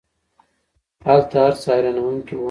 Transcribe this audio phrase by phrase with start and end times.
[1.07, 2.39] هلته هر څه حیرانوونکی وو.